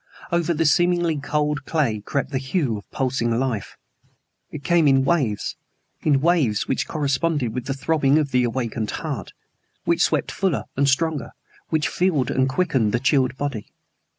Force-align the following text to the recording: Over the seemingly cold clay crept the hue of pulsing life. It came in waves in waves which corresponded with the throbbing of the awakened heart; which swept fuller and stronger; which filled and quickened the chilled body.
Over 0.31 0.55
the 0.55 0.65
seemingly 0.65 1.19
cold 1.19 1.63
clay 1.65 1.99
crept 2.01 2.31
the 2.31 2.39
hue 2.39 2.75
of 2.75 2.89
pulsing 2.89 3.37
life. 3.37 3.77
It 4.49 4.63
came 4.63 4.87
in 4.87 5.05
waves 5.05 5.57
in 6.01 6.21
waves 6.21 6.67
which 6.67 6.87
corresponded 6.87 7.53
with 7.53 7.67
the 7.67 7.75
throbbing 7.75 8.17
of 8.17 8.31
the 8.31 8.43
awakened 8.43 8.89
heart; 8.89 9.33
which 9.83 10.01
swept 10.01 10.31
fuller 10.31 10.63
and 10.75 10.89
stronger; 10.89 11.33
which 11.69 11.87
filled 11.87 12.31
and 12.31 12.49
quickened 12.49 12.93
the 12.93 12.99
chilled 12.99 13.37
body. 13.37 13.71